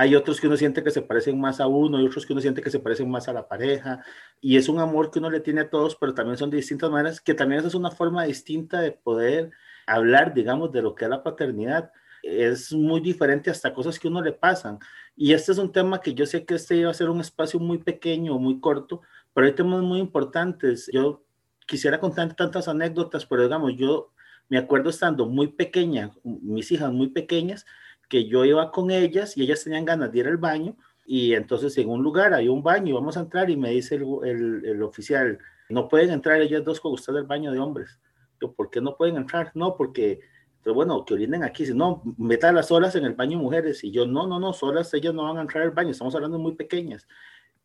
hay 0.00 0.14
otros 0.14 0.40
que 0.40 0.46
uno 0.46 0.56
siente 0.56 0.82
que 0.82 0.90
se 0.90 1.02
parecen 1.02 1.38
más 1.38 1.60
a 1.60 1.66
uno, 1.66 1.98
hay 1.98 2.06
otros 2.06 2.24
que 2.24 2.32
uno 2.32 2.40
siente 2.40 2.62
que 2.62 2.70
se 2.70 2.78
parecen 2.78 3.10
más 3.10 3.28
a 3.28 3.34
la 3.34 3.46
pareja, 3.46 4.02
y 4.40 4.56
es 4.56 4.70
un 4.70 4.78
amor 4.78 5.10
que 5.10 5.18
uno 5.18 5.28
le 5.28 5.40
tiene 5.40 5.60
a 5.60 5.68
todos, 5.68 5.94
pero 5.94 6.14
también 6.14 6.38
son 6.38 6.48
de 6.48 6.56
distintas 6.56 6.90
maneras, 6.90 7.20
que 7.20 7.34
también 7.34 7.64
es 7.66 7.74
una 7.74 7.90
forma 7.90 8.24
distinta 8.24 8.80
de 8.80 8.92
poder 8.92 9.50
hablar, 9.86 10.32
digamos, 10.32 10.72
de 10.72 10.80
lo 10.80 10.94
que 10.94 11.04
es 11.04 11.10
la 11.10 11.22
paternidad 11.22 11.92
es 12.22 12.72
muy 12.72 13.00
diferente 13.00 13.50
hasta 13.50 13.72
cosas 13.72 13.98
que 13.98 14.08
uno 14.08 14.22
le 14.22 14.32
pasan. 14.32 14.78
Y 15.16 15.32
este 15.32 15.52
es 15.52 15.58
un 15.58 15.72
tema 15.72 16.00
que 16.00 16.14
yo 16.14 16.26
sé 16.26 16.44
que 16.44 16.54
este 16.54 16.76
iba 16.76 16.90
a 16.90 16.94
ser 16.94 17.10
un 17.10 17.20
espacio 17.20 17.60
muy 17.60 17.78
pequeño, 17.78 18.38
muy 18.38 18.60
corto, 18.60 19.02
pero 19.32 19.46
hay 19.46 19.54
temas 19.54 19.82
muy 19.82 20.00
importantes. 20.00 20.90
Yo 20.92 21.24
quisiera 21.66 22.00
contar 22.00 22.34
tantas 22.34 22.68
anécdotas, 22.68 23.26
pero 23.26 23.42
digamos, 23.42 23.74
yo 23.76 24.12
me 24.48 24.58
acuerdo 24.58 24.90
estando 24.90 25.26
muy 25.26 25.48
pequeña, 25.48 26.10
mis 26.24 26.72
hijas 26.72 26.92
muy 26.92 27.08
pequeñas, 27.08 27.64
que 28.10 28.26
yo 28.26 28.44
iba 28.44 28.70
con 28.70 28.90
ellas 28.90 29.36
y 29.36 29.42
ellas 29.42 29.64
tenían 29.64 29.86
ganas 29.86 30.12
de 30.12 30.18
ir 30.18 30.26
al 30.26 30.36
baño 30.36 30.76
y 31.06 31.32
entonces 31.34 31.78
en 31.78 31.88
un 31.88 32.02
lugar 32.02 32.34
hay 32.34 32.48
un 32.48 32.62
baño 32.62 32.88
y 32.88 32.92
vamos 32.92 33.16
a 33.16 33.20
entrar 33.20 33.48
y 33.48 33.56
me 33.56 33.70
dice 33.70 33.94
el, 33.94 34.04
el, 34.24 34.64
el 34.66 34.82
oficial, 34.82 35.38
no 35.70 35.88
pueden 35.88 36.10
entrar 36.10 36.40
ellas 36.40 36.64
dos 36.64 36.80
con 36.80 36.92
usted 36.92 37.16
al 37.16 37.24
baño 37.24 37.52
de 37.52 37.60
hombres. 37.60 37.98
Yo, 38.40 38.52
¿por 38.52 38.68
qué 38.68 38.80
no 38.80 38.96
pueden 38.96 39.16
entrar? 39.16 39.52
No, 39.54 39.76
porque 39.76 40.20
pero 40.62 40.74
bueno, 40.74 41.04
que 41.04 41.14
orinen 41.14 41.42
aquí, 41.42 41.64
si 41.64 41.72
no, 41.72 42.02
meta 42.18 42.52
las 42.52 42.70
horas 42.70 42.94
en 42.94 43.04
el 43.04 43.14
baño 43.14 43.38
mujeres. 43.38 43.82
Y 43.82 43.90
yo, 43.90 44.06
no, 44.06 44.26
no, 44.26 44.38
no, 44.38 44.52
solas 44.52 44.92
ellas 44.92 45.14
no 45.14 45.24
van 45.24 45.38
a 45.38 45.42
entrar 45.42 45.62
al 45.62 45.70
baño, 45.70 45.90
estamos 45.90 46.14
hablando 46.14 46.38
muy 46.38 46.54
pequeñas. 46.54 47.06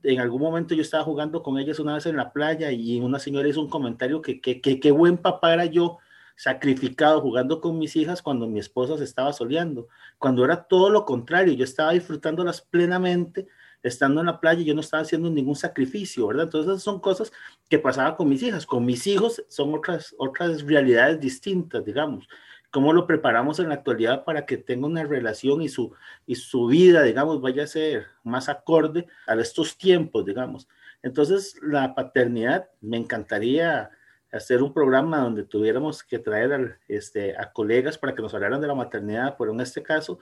En 0.03 0.19
algún 0.21 0.41
momento 0.41 0.75
yo 0.75 0.81
estaba 0.81 1.03
jugando 1.03 1.43
con 1.43 1.57
ellas 1.57 1.79
una 1.79 1.95
vez 1.95 2.05
en 2.05 2.15
la 2.15 2.31
playa 2.31 2.71
y 2.71 2.99
una 2.99 3.19
señora 3.19 3.49
hizo 3.49 3.59
un 3.59 3.69
comentario 3.69 4.21
que 4.21 4.39
qué 4.39 4.91
buen 4.91 5.17
papá 5.17 5.53
era 5.53 5.65
yo, 5.65 5.97
sacrificado 6.35 7.21
jugando 7.21 7.61
con 7.61 7.77
mis 7.79 7.95
hijas 7.95 8.21
cuando 8.21 8.47
mi 8.47 8.59
esposa 8.59 8.97
se 8.97 9.03
estaba 9.03 9.33
soleando, 9.33 9.87
cuando 10.17 10.43
era 10.43 10.63
todo 10.63 10.89
lo 10.89 11.05
contrario, 11.05 11.53
yo 11.53 11.63
estaba 11.63 11.93
disfrutándolas 11.93 12.61
plenamente 12.61 13.47
estando 13.83 14.19
en 14.19 14.27
la 14.27 14.39
playa, 14.39 14.63
yo 14.63 14.73
no 14.73 14.81
estaba 14.81 15.03
haciendo 15.03 15.29
ningún 15.29 15.55
sacrificio, 15.55 16.27
¿verdad? 16.27 16.45
Entonces 16.45 16.71
esas 16.71 16.83
son 16.83 16.99
cosas 16.99 17.31
que 17.69 17.77
pasaba 17.77 18.17
con 18.17 18.27
mis 18.27 18.41
hijas, 18.41 18.65
con 18.65 18.83
mis 18.83 19.05
hijos 19.05 19.43
son 19.47 19.73
otras, 19.75 20.15
otras 20.17 20.63
realidades 20.63 21.19
distintas, 21.19 21.85
digamos 21.85 22.27
cómo 22.75 22.91
lo 22.91 23.07
preparamos 23.07 23.59
en 23.59 23.69
la 23.69 23.75
actualidad 23.75 24.25
para 24.25 24.45
que 24.45 24.57
tenga 24.57 24.85
una 24.85 25.05
relación 25.05 25.61
y 25.61 25.69
su, 25.69 25.93
y 26.25 26.35
su 26.35 26.67
vida, 26.67 27.03
digamos, 27.03 27.39
vaya 27.39 27.63
a 27.63 27.67
ser 27.67 28.07
más 28.21 28.49
acorde 28.49 29.07
a 29.27 29.35
estos 29.35 29.77
tiempos, 29.77 30.25
digamos. 30.25 30.67
Entonces, 31.01 31.57
la 31.61 31.95
paternidad, 31.95 32.67
me 32.81 32.97
encantaría 32.97 33.91
hacer 34.35 34.61
un 34.61 34.73
programa 34.73 35.19
donde 35.19 35.43
tuviéramos 35.43 36.03
que 36.03 36.19
traer 36.19 36.53
a, 36.53 36.79
este, 36.87 37.37
a 37.37 37.51
colegas 37.51 37.97
para 37.97 38.13
que 38.13 38.21
nos 38.21 38.33
hablaran 38.33 38.61
de 38.61 38.67
la 38.67 38.75
maternidad, 38.75 39.35
pero 39.37 39.51
en 39.51 39.61
este 39.61 39.81
caso, 39.81 40.19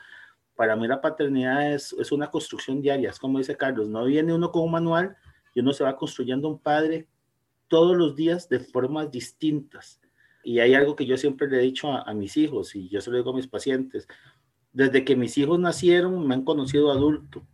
para 0.55 0.75
mí 0.75 0.88
la 0.88 1.01
paternidad 1.01 1.74
es, 1.74 1.93
es 1.93 2.12
una 2.12 2.29
construcción 2.29 2.82
diaria, 2.82 3.10
es 3.10 3.20
como 3.20 3.39
dice 3.39 3.58
Carlos, 3.58 3.89
no 3.89 4.05
viene 4.05 4.34
uno 4.34 4.51
con 4.51 4.63
un 4.63 4.72
manual 4.72 5.15
y 5.53 5.62
uno 5.62 5.74
se 5.74 5.84
va 5.84 5.96
construyendo 5.96 6.48
un 6.48 6.60
padre 6.60 7.08
todos 7.67 7.98
los 7.98 8.15
días 8.15 8.50
de 8.50 8.60
formas 8.60 9.10
distintas 9.10 10.00
y 10.43 10.60
hay 10.60 10.74
algo 10.75 10.96
que 10.96 11.05
yo 11.05 11.17
siempre 11.17 11.48
le 11.48 11.58
he 11.58 11.62
dicho 11.62 11.91
a, 11.91 12.13
mis 12.13 12.36
hijos 12.36 12.75
y 12.75 12.89
yo 12.89 13.00
se 13.00 13.10
lo 13.10 13.17
digo 13.17 13.32
a 13.32 13.36
mis 13.36 13.48
pacientes. 13.48 14.08
Desde 14.74 15.05
que 15.05 15.15
mis 15.15 15.38
hijos 15.38 15.58
nacieron 15.58 16.27
me 16.27 16.36
han 16.36 16.43
conocido 16.43 16.91
adulto. 16.91 17.48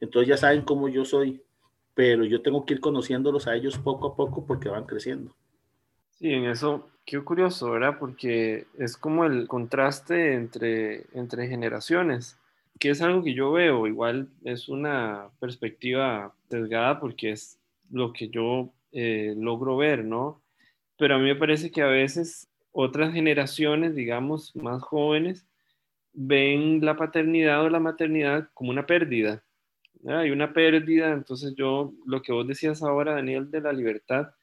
Entonces 0.00 0.28
ya 0.28 0.36
saben 0.38 0.62
cómo 0.62 0.88
yo 0.88 1.04
soy, 1.04 1.42
pero 1.92 2.24
yo 2.24 2.40
tengo 2.40 2.64
que 2.64 2.74
ir 2.74 2.80
conociéndolos 2.80 3.46
a 3.46 3.54
ellos 3.54 3.78
poco 3.78 4.08
a 4.08 4.16
poco 4.16 4.46
porque 4.46 4.70
van 4.70 4.86
creciendo. 4.86 5.36
Sí, 6.14 6.32
en 6.32 6.44
eso, 6.46 6.88
qué 7.04 7.20
curioso, 7.20 7.70
¿verdad? 7.70 7.98
Porque 7.98 8.66
es 8.78 8.96
como 8.96 9.24
el 9.24 9.48
contraste 9.48 10.34
entre, 10.34 11.04
entre 11.12 11.48
generaciones, 11.48 12.38
que 12.78 12.90
es 12.90 13.02
algo 13.02 13.22
que 13.22 13.34
yo 13.34 13.52
veo, 13.52 13.86
igual 13.86 14.28
es 14.44 14.68
una 14.68 15.30
perspectiva 15.40 16.34
sesgada 16.48 17.00
porque 17.00 17.32
es 17.32 17.58
lo 17.90 18.12
que 18.12 18.28
yo 18.28 18.72
eh, 18.92 19.34
logro 19.36 19.76
ver, 19.76 20.04
¿no? 20.04 20.40
pero 20.96 21.16
a 21.16 21.18
mí 21.18 21.24
me 21.24 21.36
parece 21.36 21.70
que 21.70 21.82
a 21.82 21.86
veces 21.86 22.48
otras 22.72 23.12
generaciones, 23.12 23.94
digamos, 23.94 24.54
más 24.56 24.82
jóvenes, 24.82 25.46
ven 26.12 26.84
la 26.84 26.96
paternidad 26.96 27.64
o 27.64 27.70
la 27.70 27.80
maternidad 27.80 28.48
como 28.54 28.70
una 28.70 28.86
pérdida. 28.86 29.42
Hay 30.06 30.30
una 30.30 30.52
pérdida, 30.52 31.12
entonces 31.12 31.54
yo, 31.56 31.92
lo 32.06 32.22
que 32.22 32.32
vos 32.32 32.46
decías 32.46 32.82
ahora, 32.82 33.14
Daniel, 33.14 33.50
de 33.50 33.60
la 33.60 33.72
libertad, 33.72 34.34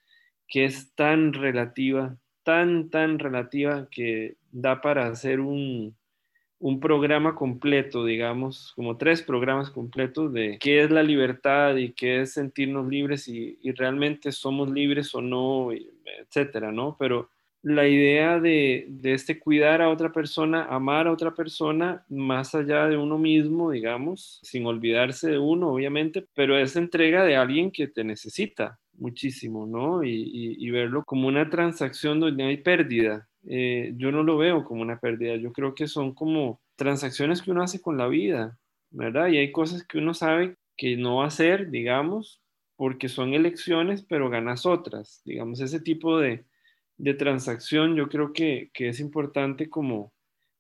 que 0.51 0.65
es 0.65 0.93
tan 0.96 1.31
relativa, 1.31 2.17
tan, 2.43 2.89
tan 2.89 3.20
relativa, 3.20 3.88
que 3.89 4.36
da 4.51 4.81
para 4.81 5.08
hacer 5.08 5.39
un, 5.39 5.96
un 6.60 6.79
programa 6.81 7.36
completo, 7.36 8.03
digamos, 8.05 8.74
como 8.75 8.98
tres 8.98 9.22
programas 9.22 9.70
completos 9.70 10.34
de 10.34 10.60
qué 10.60 10.84
es 10.84 10.91
la 10.91 11.03
libertad 11.03 11.77
y 11.77 11.93
qué 11.93 12.22
es 12.22 12.34
sentirnos 12.34 12.88
libres 12.88 13.29
y, 13.29 13.58
y 13.62 13.72
realmente 13.72 14.34
somos 14.34 14.70
libres 14.70 15.15
o 15.15 15.22
no, 15.22 15.70
etcétera, 15.72 16.74
¿no? 16.74 16.98
Pero 17.00 17.29
la 17.63 17.88
idea 17.88 18.38
de, 18.41 18.88
de, 18.89 19.13
este 19.13 19.39
cuidar 19.39 19.81
a 19.81 19.89
otra 19.89 20.12
persona, 20.12 20.65
amar 20.65 21.08
a 21.08 21.13
otra 21.13 21.34
persona, 21.34 22.03
más 22.10 22.55
allá 22.55 22.88
de 22.88 22.98
uno 22.98 23.17
mismo, 23.17 23.72
digamos, 23.72 24.41
sin 24.43 24.65
olvidarse 24.65 25.29
de 25.29 25.38
uno, 25.38 25.70
obviamente, 25.70 26.25
pero 26.34 26.58
es 26.58 26.75
entrega 26.75 27.24
de 27.24 27.38
alguien 27.38 27.72
que 27.72 27.88
te 27.88 28.03
necesita 28.03 28.81
muchísimo, 29.01 29.65
¿no? 29.65 30.03
Y, 30.03 30.70
verlo 30.70 31.03
como 31.03 31.27
una 31.27 31.50
transacción 31.50 32.20
donde 32.20 32.43
hay 32.43 32.58
pérdida. 32.58 33.27
Eh, 33.48 33.93
yo 33.98 34.12
no 34.12 34.24
lo 34.24 34.38
veo 34.38 34.63
como 34.63 34.84
una 34.84 35.00
pérdida, 35.00 35.36
yo 35.36 35.51
creo 35.51 35.74
que 35.74 35.88
son 35.88 36.13
como 36.13 36.62
transacciones 36.75 37.41
que 37.41 37.51
uno 37.51 37.63
hace 37.63 37.81
con 37.81 37.98
la 37.98 38.08
vida, 38.08 38.58
¿verdad? 38.91 39.27
Y 39.27 39.38
hay 39.38 39.51
cosas 39.51 39.86
que 39.86 39.98
uno 39.98 40.13
sabe 40.13 40.55
que 40.77 40.96
no 40.98 41.17
va 41.17 41.25
a 41.25 41.27
hacer, 41.27 41.72
digamos, 41.72 42.41
porque 42.75 43.10
son 43.10 43.34
elecciones, 43.34 44.03
pero 44.03 44.29
ganas 44.29 44.65
otras. 44.65 45.22
Digamos, 45.25 45.60
ese 45.60 45.79
tipo 45.79 46.20
de, 46.20 46.46
de 46.98 47.13
transacción 47.15 47.96
yo 47.96 48.08
creo 48.08 48.34
que, 48.34 48.70
que, 48.74 48.89
es 48.89 49.00
importante 49.00 49.70
como, 49.70 50.13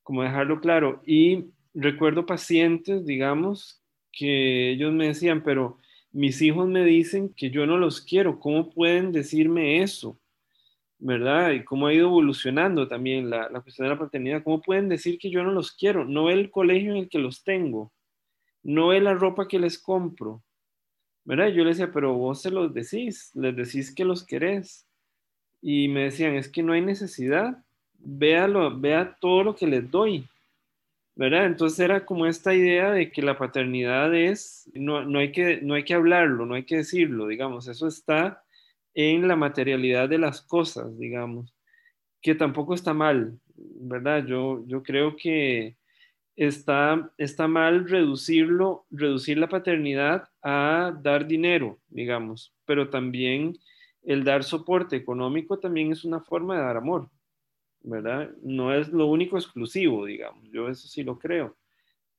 como 0.03 0.23
dejarlo 0.23 0.59
claro. 0.61 1.01
Y 1.05 1.51
recuerdo 1.73 2.25
pacientes, 2.25 3.05
digamos, 3.05 3.81
que 4.11 4.71
ellos 4.71 4.91
me 4.93 5.07
decían, 5.07 5.43
pero 5.43 5.77
mis 6.11 6.41
hijos 6.41 6.67
me 6.67 6.83
dicen 6.83 7.33
que 7.33 7.49
yo 7.49 7.65
no 7.65 7.77
los 7.77 8.01
quiero, 8.01 8.39
¿cómo 8.39 8.69
pueden 8.69 9.11
decirme 9.11 9.81
eso? 9.81 10.19
¿Verdad? 10.99 11.51
Y 11.51 11.63
cómo 11.63 11.87
ha 11.87 11.93
ido 11.93 12.07
evolucionando 12.07 12.87
también 12.87 13.29
la, 13.29 13.49
cuestión 13.61 13.87
de 13.87 13.95
la 13.95 13.99
paternidad. 13.99 14.43
¿Cómo 14.43 14.61
pueden 14.61 14.89
decir 14.89 15.17
que 15.17 15.31
yo 15.31 15.43
no 15.43 15.51
los 15.51 15.71
quiero? 15.71 16.05
No 16.05 16.29
el 16.29 16.51
colegio 16.51 16.91
en 16.91 16.97
el 16.97 17.09
que 17.09 17.17
los 17.19 17.43
tengo, 17.43 17.91
no 18.61 18.93
es 18.93 19.01
la 19.01 19.13
ropa 19.13 19.47
que 19.47 19.57
les 19.57 19.79
compro, 19.79 20.43
¿verdad? 21.23 21.47
Yo 21.47 21.63
le 21.63 21.71
decía, 21.71 21.91
pero 21.91 22.13
vos 22.13 22.41
se 22.41 22.51
los 22.51 22.73
decís, 22.73 23.31
les 23.33 23.55
decís 23.55 23.93
que 23.93 24.05
los 24.05 24.23
querés. 24.23 24.87
Y 25.61 25.87
me 25.87 26.03
decían, 26.03 26.35
es 26.35 26.49
que 26.49 26.63
no 26.63 26.73
hay 26.73 26.81
necesidad, 26.81 27.63
véalo, 27.97 28.79
vea 28.79 29.17
todo 29.19 29.43
lo 29.43 29.55
que 29.55 29.67
les 29.67 29.89
doy, 29.89 30.27
Entonces 31.23 31.79
era 31.79 32.05
como 32.05 32.25
esta 32.25 32.53
idea 32.53 32.91
de 32.91 33.11
que 33.11 33.21
la 33.21 33.37
paternidad 33.37 34.13
es, 34.15 34.69
no, 34.73 35.03
no, 35.05 35.19
hay 35.19 35.31
que, 35.31 35.61
no 35.61 35.75
hay 35.75 35.83
que 35.83 35.93
hablarlo, 35.93 36.45
no 36.45 36.55
hay 36.55 36.63
que 36.65 36.77
decirlo, 36.77 37.27
digamos, 37.27 37.67
eso 37.67 37.87
está 37.87 38.43
en 38.93 39.27
la 39.27 39.35
materialidad 39.35 40.09
de 40.09 40.17
las 40.17 40.41
cosas, 40.41 40.97
digamos. 40.97 41.53
que 42.21 42.35
tampoco 42.35 42.73
está 42.75 42.93
mal, 42.93 43.39
¿verdad? 43.55 44.25
Yo, 44.25 44.63
yo 44.67 44.83
creo 44.83 45.15
que 45.15 45.77
está, 46.35 47.11
está 47.17 47.47
mal 47.47 47.87
reducirlo, 47.89 48.85
reducir 48.91 49.37
la 49.37 49.49
paternidad 49.49 50.29
a 50.41 50.93
dar 51.01 51.27
dinero, 51.27 51.79
digamos, 51.89 52.53
pero 52.65 52.89
también 52.89 53.57
el 54.03 54.23
dar 54.23 54.43
soporte 54.43 54.95
económico 54.95 55.59
también 55.59 55.91
es 55.91 56.03
una 56.05 56.19
forma 56.21 56.55
de 56.57 56.63
dar 56.63 56.77
amor, 56.77 57.09
¿verdad? 57.83 58.29
No 58.43 58.73
es 58.73 58.89
lo 58.89 59.07
único 59.07 59.37
exclusivo, 59.37 60.05
digamos, 60.05 60.49
yo 60.51 60.69
eso 60.69 60.87
sí 60.87 61.03
lo 61.03 61.17
creo, 61.17 61.57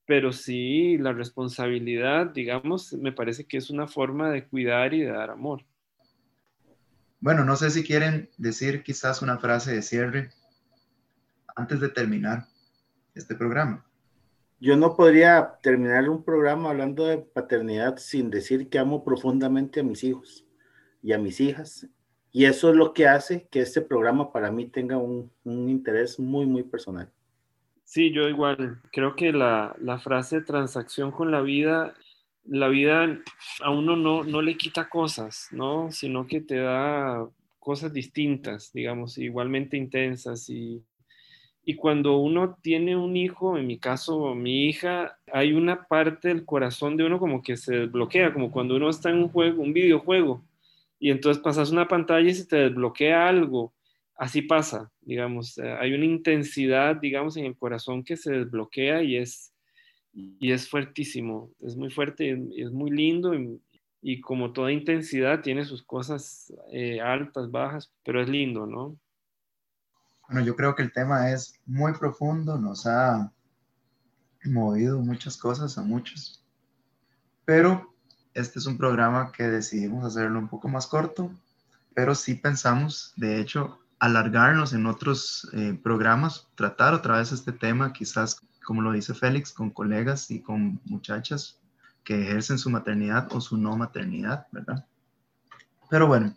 pero 0.06 0.32
sí 0.32 0.98
la 0.98 1.12
responsabilidad, 1.12 2.26
digamos, 2.26 2.92
me 2.94 3.12
parece 3.12 3.46
que 3.46 3.56
es 3.56 3.70
una 3.70 3.86
forma 3.86 4.30
de 4.30 4.46
cuidar 4.46 4.94
y 4.94 5.00
de 5.00 5.12
dar 5.12 5.30
amor. 5.30 5.64
Bueno, 7.20 7.44
no 7.44 7.54
sé 7.54 7.70
si 7.70 7.84
quieren 7.84 8.28
decir 8.36 8.82
quizás 8.82 9.22
una 9.22 9.38
frase 9.38 9.72
de 9.72 9.82
cierre 9.82 10.30
antes 11.54 11.80
de 11.80 11.88
terminar 11.88 12.46
este 13.14 13.34
programa. 13.34 13.84
Yo 14.58 14.76
no 14.76 14.96
podría 14.96 15.58
terminar 15.62 16.08
un 16.08 16.24
programa 16.24 16.70
hablando 16.70 17.06
de 17.06 17.18
paternidad 17.18 17.96
sin 17.96 18.30
decir 18.30 18.68
que 18.68 18.78
amo 18.78 19.04
profundamente 19.04 19.80
a 19.80 19.82
mis 19.82 20.04
hijos 20.04 20.46
y 21.02 21.12
a 21.12 21.18
mis 21.18 21.40
hijas. 21.40 21.88
Y 22.32 22.46
eso 22.46 22.70
es 22.70 22.76
lo 22.76 22.94
que 22.94 23.06
hace 23.06 23.46
que 23.50 23.60
este 23.60 23.82
programa 23.82 24.32
para 24.32 24.50
mí 24.50 24.66
tenga 24.66 24.96
un, 24.96 25.30
interés 25.44 26.18
muy, 26.18 26.46
muy 26.46 26.62
personal. 26.62 27.10
Sí, 27.84 28.10
yo 28.10 28.28
igual. 28.28 28.80
Creo 28.90 29.14
que 29.14 29.32
la, 29.32 29.76
la 29.78 29.98
frase 29.98 30.40
transacción 30.40 31.10
con 31.10 31.30
la 31.30 31.42
vida, 31.42 31.94
la 32.44 32.68
vida 32.68 33.20
a 33.62 33.70
uno 33.70 33.96
no, 33.96 34.24
no 34.24 34.40
le 34.40 34.56
quita 34.56 34.88
cosas, 34.88 35.48
¿no? 35.50 35.90
Sino 35.92 36.26
que 36.26 36.40
te 36.40 36.56
da 36.56 37.28
cosas 37.58 37.92
distintas, 37.92 38.72
digamos, 38.72 39.18
igualmente 39.18 39.76
intensas 39.76 40.48
y 40.48 40.82
y 41.64 41.76
cuando 41.76 42.16
uno 42.16 42.58
tiene 42.60 42.96
un 42.96 43.16
hijo, 43.16 43.56
en 43.56 43.66
mi 43.68 43.78
caso 43.78 44.34
mi 44.34 44.66
hija, 44.66 45.18
hay 45.32 45.52
una 45.52 45.86
parte 45.86 46.28
del 46.28 46.44
corazón 46.44 46.96
de 46.96 47.04
uno 47.04 47.20
como 47.20 47.42
que 47.42 47.56
se 47.56 47.76
desbloquea, 47.76 48.32
como 48.32 48.50
cuando 48.50 48.74
uno 48.76 48.90
está 48.90 49.10
en 49.10 49.18
un 49.18 49.28
juego, 49.28 49.62
un 49.62 49.72
videojuego, 49.72 50.42
y 51.02 51.10
entonces 51.10 51.42
pasas 51.42 51.72
una 51.72 51.88
pantalla 51.88 52.30
y 52.30 52.34
se 52.34 52.46
te 52.46 52.54
desbloquea 52.54 53.26
algo. 53.26 53.74
Así 54.14 54.40
pasa, 54.40 54.88
digamos, 55.00 55.58
eh, 55.58 55.76
hay 55.80 55.94
una 55.94 56.04
intensidad, 56.04 56.94
digamos, 56.94 57.36
en 57.36 57.44
el 57.44 57.56
corazón 57.56 58.04
que 58.04 58.16
se 58.16 58.30
desbloquea 58.30 59.02
y 59.02 59.16
es, 59.16 59.52
y 60.12 60.52
es 60.52 60.70
fuertísimo, 60.70 61.50
es 61.58 61.74
muy 61.74 61.90
fuerte, 61.90 62.40
y 62.52 62.62
es 62.62 62.70
muy 62.70 62.92
lindo 62.92 63.34
y, 64.00 64.20
como 64.20 64.52
toda 64.52 64.70
intensidad 64.70 65.40
tiene 65.40 65.64
sus 65.64 65.82
cosas 65.82 66.54
eh, 66.70 67.00
altas, 67.00 67.50
bajas, 67.50 67.92
pero 68.04 68.22
es 68.22 68.28
lindo, 68.28 68.64
¿no? 68.66 68.96
Bueno, 70.28 70.46
yo 70.46 70.54
creo 70.54 70.76
que 70.76 70.84
el 70.84 70.92
tema 70.92 71.32
es 71.32 71.60
muy 71.66 71.94
profundo, 71.94 72.58
nos 72.58 72.86
ha 72.86 73.32
movido 74.44 75.00
muchas 75.00 75.36
cosas 75.36 75.76
a 75.78 75.82
muchos, 75.82 76.44
pero 77.44 77.91
este 78.34 78.58
es 78.58 78.66
un 78.66 78.78
programa 78.78 79.32
que 79.32 79.44
decidimos 79.44 80.04
hacerlo 80.04 80.38
un 80.38 80.48
poco 80.48 80.68
más 80.68 80.86
corto, 80.86 81.30
pero 81.94 82.14
sí 82.14 82.34
pensamos, 82.34 83.12
de 83.16 83.40
hecho, 83.40 83.78
alargarnos 83.98 84.72
en 84.72 84.86
otros 84.86 85.48
eh, 85.52 85.78
programas, 85.82 86.48
tratar 86.54 86.94
otra 86.94 87.18
vez 87.18 87.32
este 87.32 87.52
tema, 87.52 87.92
quizás, 87.92 88.40
como 88.64 88.82
lo 88.82 88.92
dice 88.92 89.14
Félix, 89.14 89.52
con 89.52 89.70
colegas 89.70 90.30
y 90.30 90.40
con 90.40 90.80
muchachas 90.84 91.60
que 92.04 92.20
ejercen 92.22 92.58
su 92.58 92.70
maternidad 92.70 93.28
o 93.32 93.40
su 93.40 93.56
no 93.56 93.76
maternidad, 93.76 94.46
¿verdad? 94.50 94.84
Pero 95.88 96.06
bueno, 96.06 96.34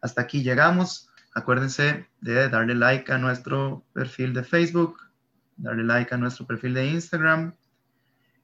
hasta 0.00 0.22
aquí 0.22 0.42
llegamos. 0.42 1.10
Acuérdense 1.34 2.06
de 2.20 2.48
darle 2.48 2.74
like 2.74 3.10
a 3.12 3.18
nuestro 3.18 3.84
perfil 3.92 4.32
de 4.32 4.44
Facebook, 4.44 4.98
darle 5.56 5.84
like 5.84 6.14
a 6.14 6.18
nuestro 6.18 6.46
perfil 6.46 6.74
de 6.74 6.86
Instagram. 6.86 7.54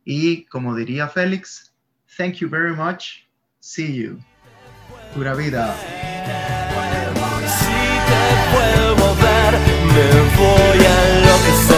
Y 0.04 0.44
como 0.46 0.74
diría 0.74 1.08
Félix, 1.08 1.67
Thank 2.16 2.40
you 2.40 2.48
very 2.48 2.74
much. 2.74 3.26
See 3.60 3.90
you. 3.92 4.20
Pura 5.14 5.34
vida. 5.34 5.74
Si 7.48 7.66
te 8.08 8.22
vuelvo 8.52 9.04
a 9.04 9.14
ver, 9.14 9.52
me 9.94 10.06
voy 10.36 10.86
a 10.86 11.18
enloquecer. 11.18 11.77